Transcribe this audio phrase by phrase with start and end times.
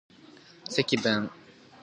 [0.73, 1.29] 積分